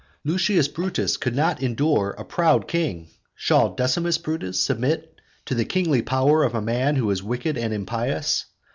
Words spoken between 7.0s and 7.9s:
is wicked and